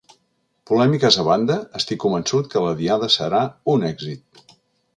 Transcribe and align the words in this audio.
Polèmiques 0.69 1.17
a 1.23 1.25
banda, 1.27 1.57
estic 1.81 2.01
convençut 2.05 2.49
que 2.55 2.65
la 2.65 2.73
Diada 2.81 3.13
serà 3.17 3.43
un 3.75 3.89
èxit. 3.91 4.43